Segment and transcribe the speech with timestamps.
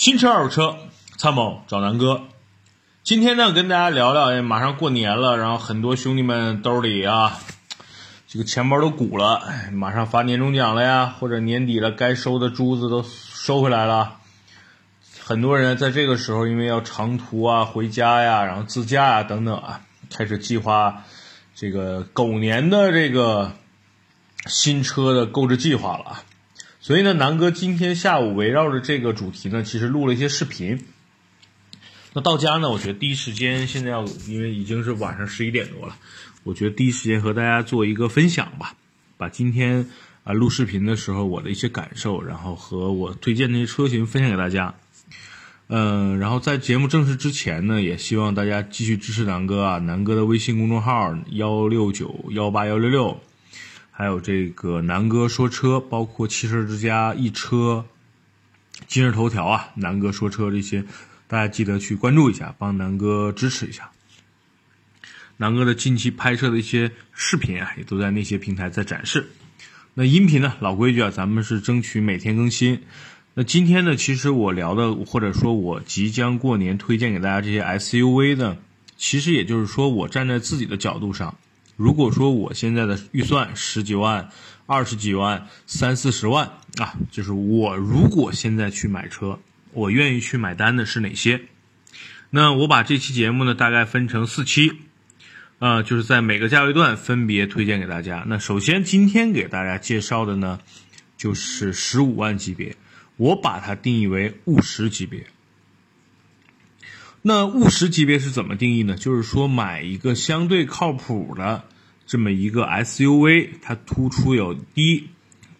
[0.00, 0.78] 新车二手车
[1.18, 2.22] 参谋找南哥。
[3.04, 7.38] 今天呢，跟大家聊聊，马上过年了，然后很多兄弟们兜里啊，
[8.26, 9.42] 这个钱包都鼓了，
[9.72, 14.14] 马上发年终奖了呀，或者年底了，该收的珠子都收回来了。
[15.22, 21.04] 很多人在这个时候，因为要长途啊、回家呀、然后自驾呀等等啊，开始计划
[21.54, 23.52] 这个狗年的这个
[24.46, 26.22] 新车的购置计划了啊。
[26.82, 30.86] 所以呢，南哥今天下午围绕着这个主题呢，其实录了一些视频。
[32.14, 35.96] 那到家呢，我觉得第一时间现在要，因为已经是晚上十一点多了，
[36.42, 38.74] 我觉得第一时间和大家做一个分享吧，
[39.18, 39.90] 把今天
[40.24, 44.74] 啊录视频的时候我的一些感受，然后和我推荐那些车型分享给大家。
[45.68, 53.20] 嗯，然后在节目正式之前呢，也希望大家继续支持南哥啊，南哥的微信公众号幺六九幺八幺六六。
[54.00, 57.84] 还有这个南哥说车，包括汽车之家、易车、
[58.88, 60.82] 今日头条啊，南哥说车这些，
[61.28, 63.90] 大家记得去关注一下，帮南哥支持一下。
[65.36, 69.28] 南哥的近期拍摄的一些视频啊，也都在那些平台在展示。
[69.92, 72.80] 那音频呢，老规矩啊，咱们是争取每天更新。
[73.34, 78.56] 那今天呢，其实我聊的，或者说我即将过年推荐给大家这些 SUV 呢，
[78.96, 81.36] 其实也就是说，我站在自己的角度上。
[81.80, 84.28] 如果说我现在的预算十几万、
[84.66, 89.38] 二十几万、三四十万啊，就是我如果现在去买车，
[89.72, 91.40] 我愿意去买单的是哪些？
[92.28, 94.72] 那我把这期节目呢，大概分成四期，
[95.58, 98.24] 啊，就是在每个价位段分别推荐给大家。
[98.26, 100.60] 那首先今天给大家介绍的呢，
[101.16, 102.76] 就是十五万级别，
[103.16, 105.24] 我把它定义为务实级别。
[107.22, 108.96] 那务实级别是怎么定义呢？
[108.96, 111.64] 就是说买一个相对靠谱的
[112.06, 115.10] 这么一个 SUV，它突出有低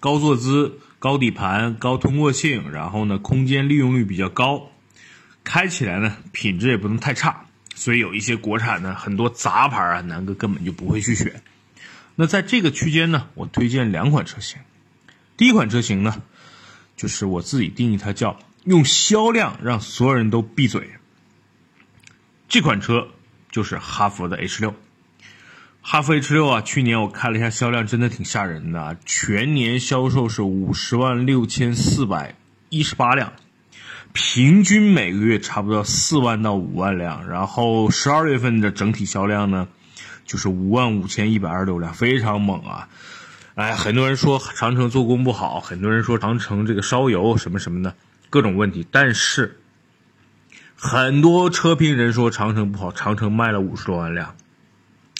[0.00, 4.70] 高坐姿、高底盘、高通过性，然后呢空间利用率比较高，
[5.44, 7.44] 开起来呢品质也不能太差。
[7.74, 11.42] 所以有一些国产的很多杂牌啊，南哥根本就不会去选。
[12.16, 14.58] 那在这个区间呢，我推荐两款车型。
[15.36, 16.22] 第一款车型呢，
[16.96, 20.88] 就是我自己定义它叫用销量让所有人都闭嘴。
[22.50, 23.06] 这款车
[23.52, 24.74] 就是哈弗的 H 六，
[25.82, 32.34] 哈弗 H 六啊，去年我看了一下销量，真的挺吓人的，全年销售是五十万六千四百
[32.68, 33.34] 一十八辆，
[34.12, 39.68] 平均每个月差不多四万到五万辆，然后十二月份的整体销量呢，
[40.26, 42.88] 就是五万五千一百二十六辆，非常猛啊！
[43.54, 47.94] 哎，很多人说长城做工不好，很多人说长城这个烧油什么什么的
[48.28, 49.56] 各种问题，但是。
[50.82, 54.34] 很多车评人说长城不好，长城卖了五十多万辆，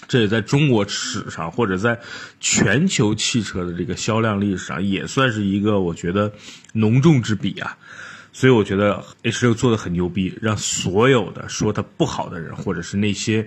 [0.08, 2.00] 这也在中国史上或者在
[2.40, 6.32] 全球汽车的这个销量历史上也算是一个我觉得
[6.72, 7.76] 浓重之笔啊。
[8.32, 13.46] 所以我觉得 H 六做的很牛逼，让所有的说它不好的人，或者是那些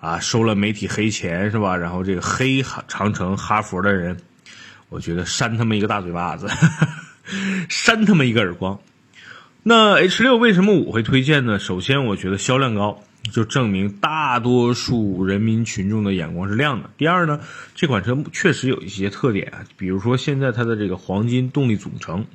[0.00, 1.76] 啊收了媒体黑钱是吧？
[1.76, 4.16] 然后这个黑长城、哈佛的人，
[4.88, 6.48] 我觉得扇他们一个大嘴巴子，
[7.68, 8.80] 扇他们一个耳光。
[9.68, 11.58] 那 H 六为什么我会推荐呢？
[11.58, 16.90] 首先，我觉得销量高，就证明大多数人民群众的眼光是亮的。
[16.96, 17.40] 第二呢，
[17.74, 22.26] 这款车确实有一些特点啊，比如说现在它的这个黄金动力总成，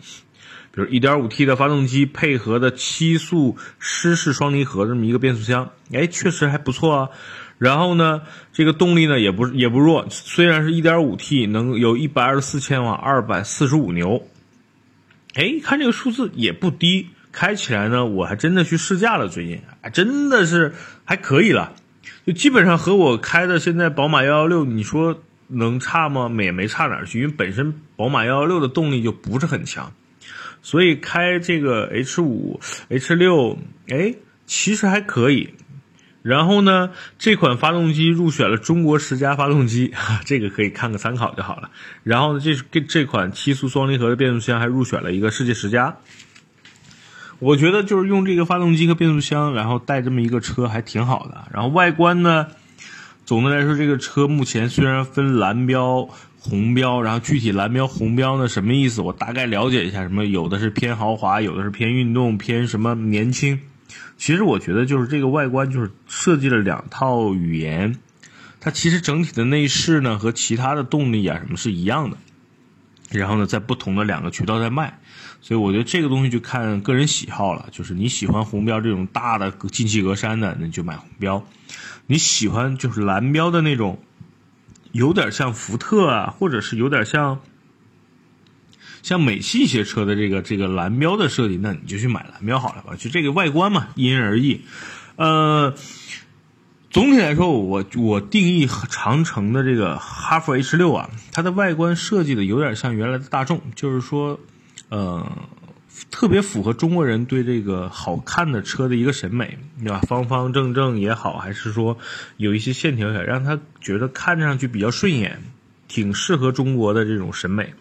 [0.74, 7.10] 比如 1.5T 的发动机配合的七速湿式双离合这么一个变速箱，哎，确实还不错啊。
[7.60, 14.28] 然后呢，这个动力呢也不也不弱，虽然是 1.5T，能有124千瓦，245牛，
[15.34, 17.08] 哎，看这个数字也不低。
[17.32, 20.74] 开起来呢，我还真的去试驾了，最近还真的是
[21.06, 21.74] 还可以了，
[22.26, 26.30] 就基本上和我开的现在宝马幺幺六，你说能差吗？
[26.40, 29.94] 也没差哪儿去，因为本身宝马幺幺六的动力就不是很强，
[30.62, 32.60] 所以开这个 H 五、
[32.90, 34.16] H 六，哎，
[34.46, 35.54] 其实还可以。
[36.24, 39.92] 然后呢，这款发动机入选了中国十佳发动机，
[40.24, 41.72] 这个可以看个参考就好了。
[42.04, 45.98] 然后呢，这这这款七速双离合的变速箱还入选了一个世界十佳。
[47.42, 51.48] 我觉得就是用这个发动机和变速箱，然后带这么一个车还挺好的。
[51.52, 52.46] 然后外观呢，
[53.26, 56.08] 总的来说，这个车目前虽然分蓝标、
[56.40, 60.04] 红标，然后具体蓝标、红标呢什么意思，我大概了解一下。
[60.04, 63.60] 什么有的是偏豪华，有的是偏运动，偏什么年轻。
[64.18, 67.98] 其实我觉得就是这个外观就是设计了两套语言，
[68.60, 72.18] 它其实整体的内饰呢和其他的动力啊什么是一样的。
[73.12, 75.00] 然后呢，在不同的两个渠道在卖，
[75.42, 77.68] 所以我觉得这个东西就看个人喜好了。
[77.72, 81.44] 就是你喜欢红标这种大的进气格栅的，那就买红标；
[82.08, 84.00] 你喜欢就是蓝标的那种，
[84.92, 87.40] 有点像福特啊，或者是有点像
[89.04, 92.96] 像美系一些车的这个这个蓝标的设计，那你就去买蓝标好了吧。
[92.98, 94.62] 就这个外观嘛，因人而异。
[95.18, 95.76] 呃，
[96.92, 104.40] 总体来说，我我定义长城的这个哈弗 H 六啊，它的外观设计的有点像原来的大众，就是说，
[104.90, 105.26] 呃。
[106.10, 110.00] 特别符合中国人对这个好看的车的一个审美，对吧？
[110.08, 111.98] 方方正正也好，还是说
[112.38, 115.44] 有一些线条，让他觉得看上去比较顺眼，
[115.88, 117.74] 挺适合中国的这种审美。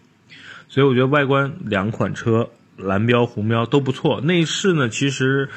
[0.67, 4.21] 所以我觉得外观两款车蓝标红标都不错。
[4.21, 5.49] 内饰呢，其实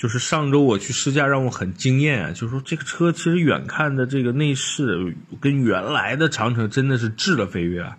[0.00, 2.32] 就是上周我去试驾，让我很惊艳啊！
[2.32, 7.98] 就是说这个车其实远看的这个内饰跟原来的长城真的是质的飞跃啊，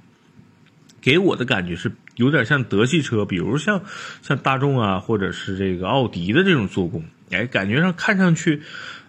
[1.00, 1.92] 给我的感觉是。
[2.18, 3.84] 有点像德系车，比如像
[4.22, 8.62] 像大众啊，或者是这个奥迪的这种做工，哎，感觉上看上去，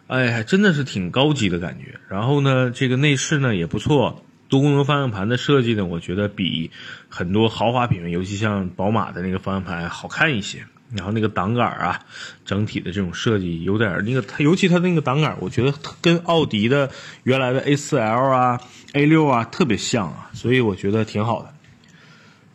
[0.07, 1.99] 哎，真的是挺高级的感觉。
[2.09, 6.71] 然后呢，这个内饰呢也不错，多功能方向盘的设计呢，我觉得比
[7.09, 10.65] 很多豪华品牌，尤其像宝马的那个方向盘好看一些。
[10.95, 12.01] 然后那个挡杆啊，
[12.45, 16.91] 整体的这种设计有点那个，它尤其它那个挡杆，我觉得跟奥迪的
[17.23, 18.61] 原来的 A4L 啊、
[18.93, 21.55] A6 啊特别像啊，所以我觉得挺好的。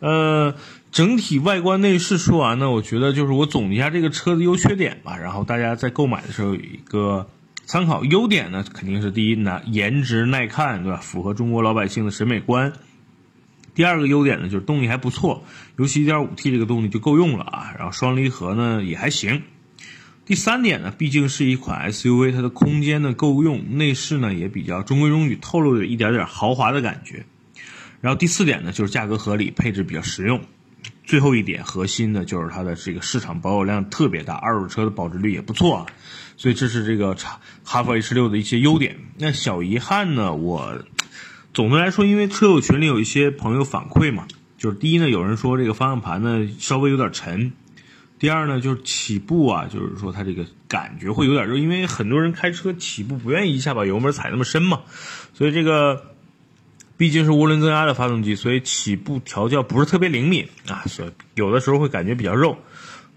[0.00, 0.54] 呃，
[0.92, 7.28] 整体外观内饰说完呢，我觉得就是我总结一下这个车的优缺点吧，然后大家在购买的时候有一个
[7.66, 8.04] 参考。
[8.04, 10.98] 优点呢，肯定是第一，呢，颜值耐看，对吧？
[11.02, 12.72] 符合中国老百姓的审美观。
[13.78, 15.44] 第二个优点呢，就是动力还不错，
[15.76, 17.72] 尤其 1.5T 这个动力就够用了啊。
[17.78, 19.44] 然后双离合呢也还行。
[20.26, 27.24] 第三点呢，毕竟是一款 SUV，它的空间呢够用，内饰呢也比较中规中矩，透露着一点点豪华的感觉。
[28.00, 30.40] 然后第四点呢，就是价格合理，配置比较实用。
[31.04, 35.86] 最后一点核心呢，就是它的这个市场保有量特别大，二手车的保值率也不错啊。
[36.36, 38.96] 所以这是这个哈哈弗 H 六的一些优点。
[39.18, 40.82] 那小遗憾呢，我
[41.58, 47.50] 总的来说，因为车友群里有一些朋友反馈嘛，就是第一呢，有人说这个方向盘呢稍微有点沉；
[48.16, 54.82] 第二呢，就是起步啊，就是说它这个感觉会有点热，因为很多人开车起步不愿意一下把油门踩那么深嘛，
[55.34, 56.14] 所以这个。
[56.96, 62.58] 毕竟是涡轮增压的发动机，所以起步调教不是特别灵敏啊，所以有的时候会感觉比较肉。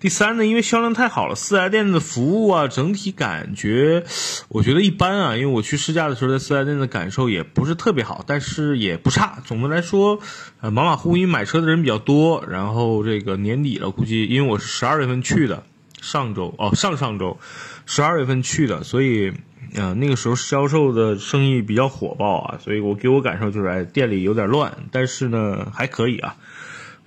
[0.02, 4.04] 第三呢，因为销量太好了，四 S 店的服务啊，整体感觉
[4.50, 5.38] 我觉得一般啊。
[5.38, 9.38] 因为我去试驾的时候，在四 S 店的感受也不是特别好，但是也不差。
[9.46, 10.20] 总的来说，
[10.60, 15.64] 呃，马马虎虎，因为买车的人比较多，然后这个年底了，估计因为我是十二月份去的，
[16.02, 17.38] 上周哦，上上周
[17.86, 19.32] 十二月份去的，所以。
[19.74, 26.36] 嗯，那个时候销售的生意比较火爆啊，所以我给我感受就是，哎，店里有点乱，但是呢还可以啊。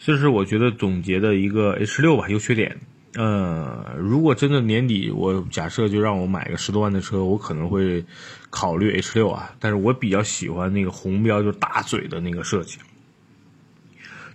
[0.06, 2.76] 这是我觉得总结的一个 H 六吧，优缺点。
[3.14, 8.04] 呃，如果真的年底我假设就让我买个十多万的车，我可能会
[8.50, 12.76] 考虑 H 六啊，但是我比较喜欢那个红标就大嘴的那个设计。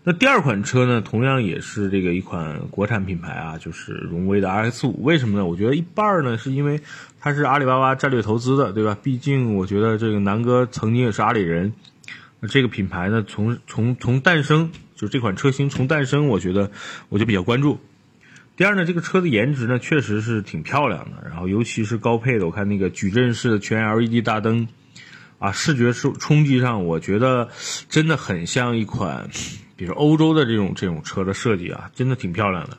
[0.04, 5.04] 那第二款车呢，同样也是这个一款国产品牌啊，就是荣威的 RX 五。
[5.04, 5.46] 为什么呢？
[5.46, 6.82] 我觉得一半呢，是因为
[7.20, 8.98] 它是阿里巴巴战略投资的，对吧？
[9.04, 11.74] 毕竟我觉得这个南哥曾经也是阿里人。
[12.40, 16.70] 那这个品牌呢，从从从诞生，就这款车型从诞生，我觉得
[17.08, 17.80] 我就比较关注。
[18.58, 21.26] 第二呢，这个车的颜值呢，确实是挺漂亮的。
[21.30, 24.68] 然后尤其是高配的，我看那个矩阵式的全 LED 大灯，
[25.38, 27.48] 啊，视觉冲冲击上，我觉得
[27.88, 29.30] 真的很像一款。
[29.78, 32.78] 比如欧洲的这种这种车的设计啊，真的挺漂亮的。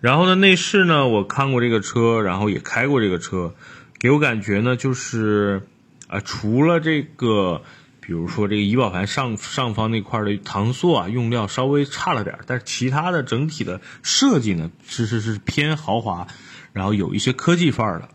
[0.00, 3.52] 然后呢，内饰呢，我看过这个车，然后也开过这个车，
[3.98, 5.62] 给我感觉呢，就是
[6.06, 7.62] 啊，除了这个，
[8.10, 16.26] 比如说这个仪表盘上上方那块的搪塑啊，用料稍微差了点，但是其他的整体的设计呢，其实是偏豪华，
[16.72, 18.08] 然后有一些科技范儿的。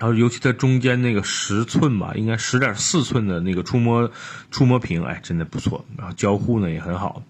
[0.00, 4.10] 然后，尤其在中间那个十寸吧，应该十点四寸的那个触摸
[4.50, 5.84] 触摸屏，哎，真的不错。
[5.96, 7.22] 然后交互呢也很好。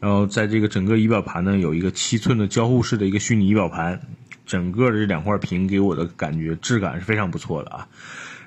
[0.00, 4.00] 然后在这个整个仪表盘呢，有一个七寸的交互式的一个虚拟仪表盘，
[4.46, 7.88] 整个的这两块屏给我的感觉质感是非常不错的啊。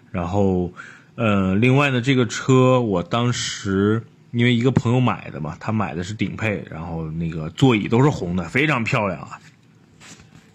[0.09, 0.73] 然后，
[1.15, 9.39] 呃，另外呢，这个车我当时因为一个朋友买的嘛，他买的是顶配，然后那个座椅都是红的，非常漂亮啊。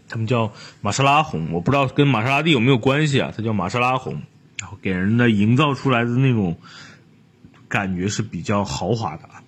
[0.09, 3.33] 他们叫玛莎拉红，我不知道跟玛莎拉蒂有没有关系啊？
[3.35, 4.21] 它叫玛莎拉红，
[4.59, 6.59] 然后给人的营造出来的那种
[7.69, 9.43] 感觉是比较豪华的啊。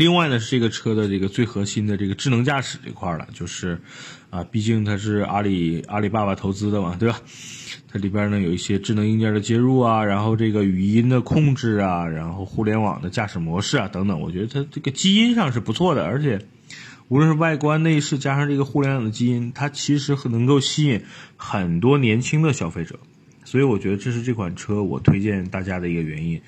[0.00, 3.78] 另外呢，是这个车的这个最核心的这个智能驾驶这块了，就是
[4.30, 7.20] 啊，毕竟它是阿里阿里巴巴投资的嘛，对吧？
[7.92, 16.40] 它里边呢有一些智能硬件的接入啊，然后这个语音的控制啊，然后互联网的驾驶模式啊等等，我觉得它这个基因上是不错的，而且。
[17.08, 21.02] 无论是外观、内饰，加上这个互联网的基因，它其实很能够吸引
[21.36, 23.00] 很多年轻的消费者，
[23.42, 26.40] 所以我觉得这是这款车我推荐大家的一个原因。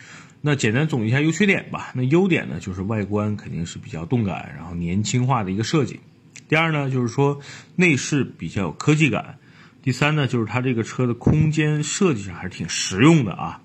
[0.44, 1.92] 那简单总结一下优缺点吧。
[1.94, 6.00] 那优点呢，就是外观肯定是比较动感，然后年轻化的一个设计。
[6.48, 7.40] 第二呢，就是说
[7.76, 9.38] 内饰比较有科技感。
[9.82, 13.62] 第三呢，就是它这个车的空间设计上还是挺实用的啊。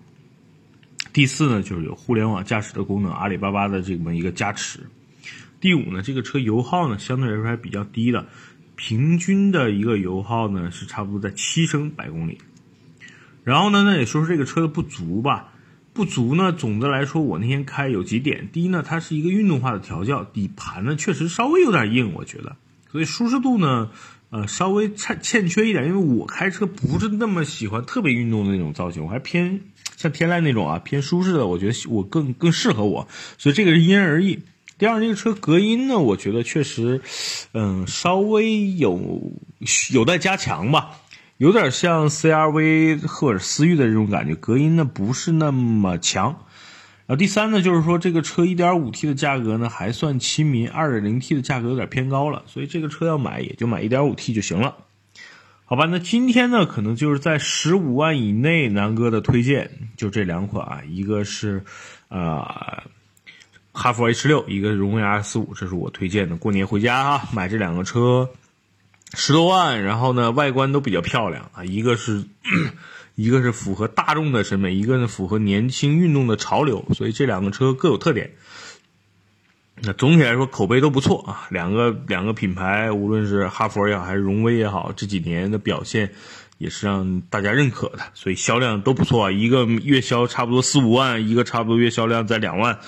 [1.14, 4.82] 第四呢，就是有互联网驾驶的功能，阿里巴巴的这么一个加持。
[5.60, 8.28] 第五呢，这个车油耗呢相对来说还比较低的，
[8.76, 12.38] 平均的一个油耗呢是差不多在七升百公里。
[13.44, 15.54] 然后呢，那也说说这个车的不足吧。
[15.98, 18.50] 不足呢，总的来说我那天开有几点。
[18.54, 22.56] 第一呢，它是一个运动化的调教，底盘呢确实稍微有点硬，我觉得。
[22.92, 23.90] 所以舒适度呢，
[24.30, 25.88] 呃，稍微欠欠缺一点。
[25.88, 29.62] 因为我开车不是那么喜欢特别运动的那种造型，我还偏
[29.96, 33.08] 像天籁那种啊，偏舒适的，我觉得我更更适合我。
[33.40, 34.42] 所以这个是因人而异。
[34.78, 37.02] 第二，这个车隔音呢，我觉得确实，
[37.54, 39.34] 嗯，稍微有
[39.92, 40.92] 有待加强吧，
[41.38, 46.36] 有点像 CRV 或者思域的这种感觉，隔音呢不是那么强。
[47.06, 54.76] 然后第三呢，就是说这个车 1.5T 的价格呢还算亲民，2.0T 的价格有点偏高了，所以这个车要买也就买 1.5T 就行了。
[55.66, 61.64] 好吧，那今天呢可能就是在十五万以内，南哥的推荐就这两款啊，一个是，
[62.10, 62.84] 呃。
[63.80, 66.36] 哈弗 H 六，一个荣威 R 四五，这是我推荐的。
[66.36, 68.28] 过年回家哈，买这两个车，
[69.14, 71.64] 十多万，然后呢，外观都比较漂亮啊。
[71.64, 72.24] 一个是，
[73.16, 78.32] 一个是符合大众的审美，一个呢符合年轻运动的潮流，所以这两个车各有特点。
[79.76, 81.48] 那总体来说口碑都不错啊。
[81.50, 86.12] 两个两个品牌，无论是哈弗也好，还是荣威也好，这几年的表现
[86.58, 89.32] 也是让大家认可的，所以销量都不错啊。
[89.32, 92.80] 一个月销差不多四五万，一个差不多月销量在两万。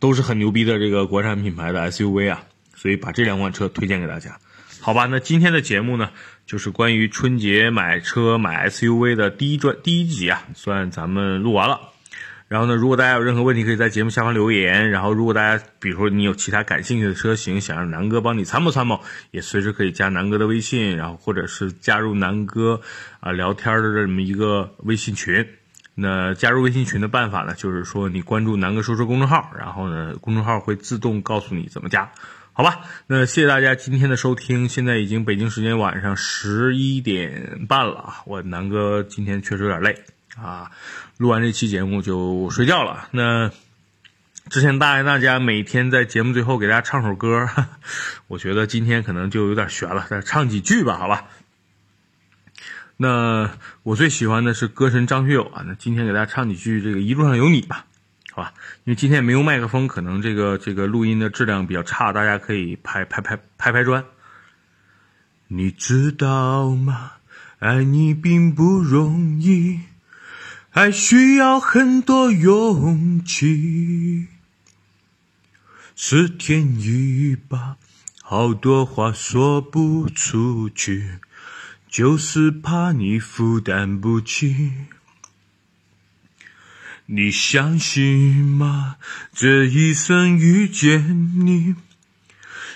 [0.00, 2.44] 都是很牛逼的这个国产品牌的 SUV 啊，
[2.76, 4.38] 所以把这两款车推荐给大家，
[4.80, 5.06] 好吧？
[5.06, 6.10] 那今天的节目呢，
[6.46, 11.80] 就是关于春节买车买 SUV 的第一专第一集啊，算咱们录完了。
[12.48, 14.90] 然后呢，如果大家有任何问题，可以在节目下方留言。
[14.90, 22.80] 然后，如果大家比如说你有其他感兴趣的车型，想让南哥帮你参谋参谋，也随时可以加南哥的微信，然后或者是加入南哥
[23.20, 25.46] 啊聊天的这么一个微信群。
[25.94, 32.10] 那加入微信群的办法呢，就是说你关注南哥说车公众号，然后呢，公众号会自动告诉你怎么加，
[32.58, 32.80] 好吧？
[33.06, 40.02] 那谢谢大家今天的收听，现在已经北京时间晚上十一点半了啊，我南哥今天确实有点累
[40.36, 40.72] 啊，
[41.18, 43.10] 录完这期节目就睡觉了。
[43.12, 43.52] 那
[44.50, 47.48] 之前答应大家每天在节目最后给大家唱首歌，
[48.26, 51.28] 我觉得今天可能就有点悬了，再唱几句吧，好吧？
[52.96, 53.52] 那
[53.84, 57.86] 我最喜欢的是歌神张学友啊，那今天给大家唱几句这个一路上有你吧，
[58.38, 58.54] 吧？
[58.84, 64.04] 因为今天没有麦克风，可能这个这个录音的质量比较差，大家可以拍拍拍拍拍砖。
[65.48, 67.12] 你知道吗？
[67.58, 69.80] 爱你并不容易，
[70.70, 74.28] 还需要很多勇气。
[75.96, 77.76] 是天意吧，
[78.22, 81.18] 好多话说不出去。
[81.88, 84.72] 就是怕你负担不起，
[87.10, 88.96] 你相信吗？
[89.32, 91.74] 这一生遇见你，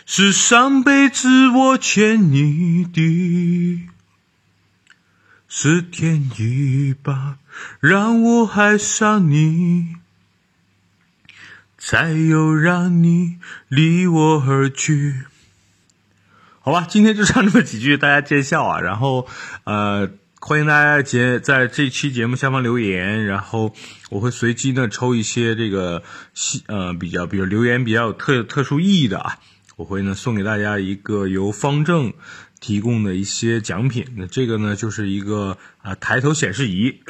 [0.06, 3.88] 是上辈子我欠你的，
[5.46, 7.36] 是天意吧，
[7.78, 9.96] 让我爱上你，
[11.76, 13.36] 才有让你
[13.68, 15.24] 离我而去。
[16.60, 18.80] 好吧，今天就唱这么几句，大家见笑啊。
[18.80, 19.28] 然后，
[19.64, 20.10] 呃，
[20.44, 23.72] 欢迎大家节在这期节目下方留言，然后
[24.10, 26.02] 我会随机呢抽一些这个
[26.66, 29.38] 呃比较比如留言比较有特特殊意义的啊，
[29.76, 32.12] 我会呢送给大家一个由方正
[32.58, 34.04] 提供的一些奖品。
[34.16, 37.00] 那这个呢就是一个啊抬头显示仪，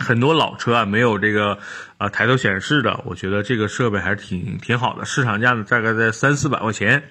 [0.00, 1.60] 很多老车啊没有这个
[1.98, 7.10] 啊抬头显示的，我觉得这个设备还是挺挺好的，市场价呢大概在三四百块钱。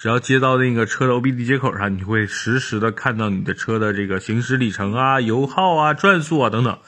[0.00, 6.78] 只要接到那个车的 OBD 接口上，你会实时的看到你的车的这个行驶里程啊、油耗啊、转速啊等等，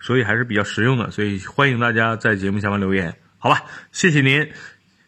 [0.00, 1.10] 所以还是比较实用的。
[1.10, 3.64] 所以欢迎大家在节目下方留言，好吧？
[3.92, 4.52] 谢谢您，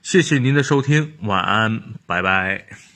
[0.02, 2.93] 谢谢您的收听，晚安，拜拜。